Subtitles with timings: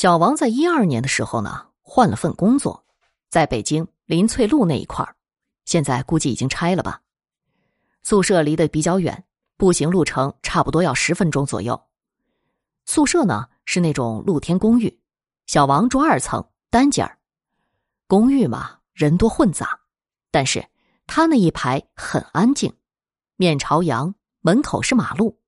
[0.00, 2.86] 小王在一二年的时候呢，换了份工作，
[3.28, 5.14] 在北京林翠路那一块儿，
[5.66, 7.02] 现在估计已经拆了吧。
[8.02, 9.24] 宿舍离得比较远，
[9.58, 11.78] 步行路程差不多要十分钟左右。
[12.86, 14.98] 宿舍呢是那种露天公寓，
[15.46, 17.18] 小王住二层单间儿。
[18.06, 19.80] 公寓嘛，人多混杂，
[20.30, 20.66] 但是
[21.06, 22.72] 他那一排很安静，
[23.36, 25.38] 面朝阳，门口是马路，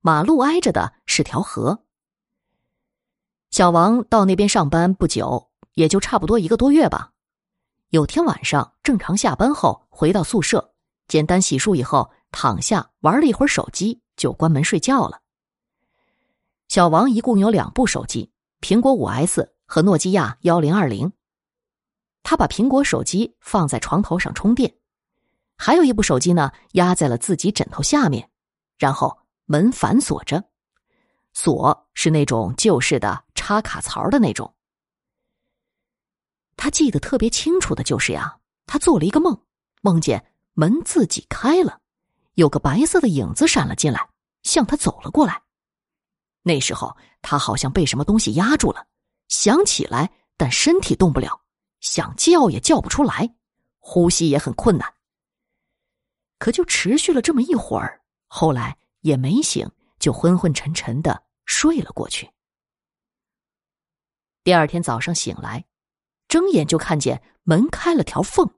[0.00, 1.84] 马路挨着的是条河。
[3.52, 7.10] 小王到那边上班不久，也就差不多一个多月吧。
[7.90, 10.72] 有天晚上正常下班后回到宿舍，
[11.06, 15.20] 简单洗漱以后躺下玩了一会儿手机，就关门睡觉了。
[16.68, 21.12] 小王一共有两部手机，苹果五 S 和诺基亚幺零二零。
[22.22, 24.74] 他把苹果手机放在床头上充电，
[25.58, 28.30] 还有一部手机呢压在了自己枕头下面，
[28.78, 30.42] 然后门反锁着，
[31.34, 34.54] 锁是那种旧式的插卡槽的那种。
[36.56, 39.36] 他记得特别清楚的就是呀，他做了一个梦，
[39.80, 41.80] 梦见门自己开了，
[42.34, 44.08] 有个白色的影子闪了进来，
[44.44, 45.42] 向他走了过来。
[46.42, 48.86] 那时候他好像被什么东西压住了，
[49.26, 51.42] 想起来，但身体动不了。
[51.80, 53.34] 想叫也叫不出来，
[53.80, 54.94] 呼吸也很困难。
[56.38, 62.30] 可就持续了这么一会儿，后来也没醒，就昏昏沉沉的睡了过去。
[64.44, 65.64] 第二天早上醒来，
[66.26, 68.50] 睁眼就看见门开了条缝，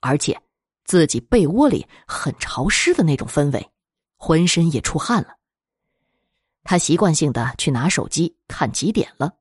[0.00, 0.40] 而且
[0.84, 3.70] 自己被窝里很潮湿的那种氛围，
[4.16, 5.36] 浑身也出汗了。
[6.64, 9.34] 他习惯性的去拿手机看几点了，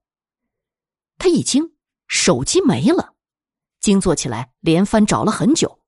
[1.18, 1.74] 他一惊，
[2.08, 3.14] 手机没了。
[3.80, 5.80] 惊坐起来，连番找了很久，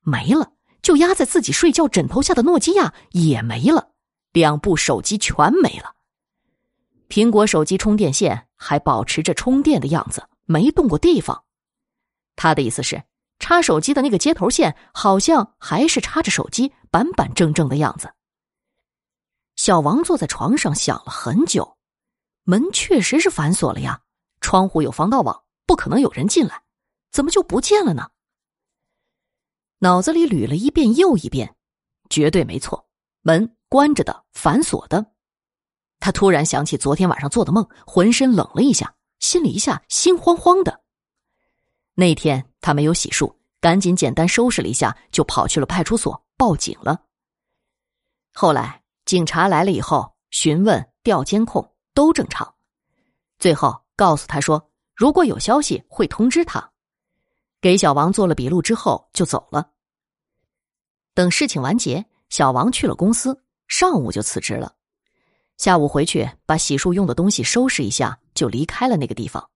[0.00, 0.52] 没了。
[0.82, 3.92] 就压在自己睡觉枕头下的诺基亚也没了，
[4.32, 5.93] 两部手机全没了。
[7.14, 11.44] 苹果手机充电线还保持着充电的样子，没动过地方。
[12.34, 13.04] 他的意思是，
[13.38, 18.12] 插手机的那个接头线好像还是插着手机，板板正正的样子。
[19.54, 21.76] 小王坐在床上想了很久，
[22.42, 24.00] 门确实是反锁了呀，
[24.40, 26.64] 窗户有防盗网，不可能有人进来。
[27.12, 28.10] 怎么就不见了呢？
[29.78, 31.54] 脑子里捋了一遍又一遍，
[32.10, 32.88] 绝对没错，
[33.22, 35.13] 门关着的，反锁的。
[36.04, 40.82] 他突然想起昨天晚上做的梦，浑身冷了一下，心里一下心慌慌的。
[41.94, 47.00] 那天他没有洗漱，赶紧简单收拾了一下，就跑去了派出所报警了。
[48.34, 52.54] 后来警察来了以后，询问、调监控都正常，
[53.38, 56.70] 最后告诉他说，如果有消息会通知他。
[57.62, 59.70] 给小王做了笔录之后就走了。
[61.14, 64.74] 等事情完结，小王去了公司，上午就辞职了。
[65.56, 69.48] 下午回去把洗漱用的东西收拾一下，就离开了那个地方。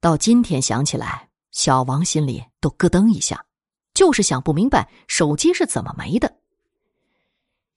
[0.00, 3.44] 到今天想起来，小王心里都咯噔一下，
[3.94, 6.38] 就是想不明白手机是怎么没的。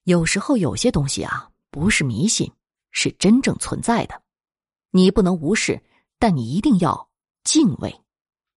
[0.03, 2.51] 有时候有些东西啊，不是迷信，
[2.91, 4.21] 是真正存在的，
[4.89, 5.83] 你不能无视，
[6.19, 7.09] 但你一定要
[7.43, 8.00] 敬畏。